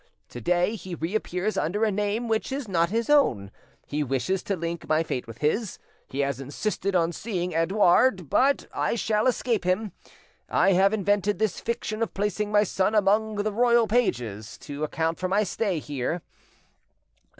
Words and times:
To 0.29 0.41
day 0.41 0.73
he 0.75 0.95
reappears 0.95 1.57
under 1.59 1.83
a 1.83 1.91
name 1.91 2.27
which 2.27 2.51
is 2.51 2.67
not 2.67 2.89
his 2.89 3.07
own: 3.07 3.51
he 3.85 4.03
wishes 4.03 4.41
to 4.41 4.55
link 4.55 4.87
my 4.89 5.03
fate 5.03 5.27
with 5.27 5.37
his; 5.37 5.77
he 6.07 6.21
has 6.21 6.39
insisted 6.41 6.95
on 6.95 7.11
seeing 7.11 7.53
Edouard. 7.53 8.27
But 8.27 8.65
I 8.73 8.95
shall 8.95 9.27
escape 9.27 9.63
him. 9.63 9.91
I 10.49 10.71
have 10.73 10.91
invented 10.91 11.37
this 11.37 11.59
fiction 11.59 12.01
of 12.01 12.15
placing 12.15 12.51
my 12.51 12.63
son 12.63 12.95
among 12.95 13.35
the, 13.35 13.53
royal 13.53 13.85
pages 13.85 14.57
to 14.61 14.83
account 14.83 15.19
for 15.19 15.27
my 15.27 15.43
stay 15.43 15.77
here. 15.77 16.23